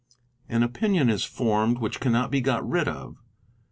An 0.49 0.63
opinion 0.63 1.11
is 1.11 1.23
formed 1.23 1.77
which 1.77 1.99
cannot 1.99 2.31
be 2.31 2.41
got 2.41 2.67
rid 2.67 2.87
of. 2.87 3.17